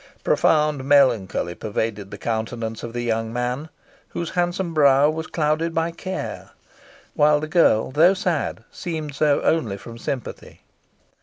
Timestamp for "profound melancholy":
0.23-1.53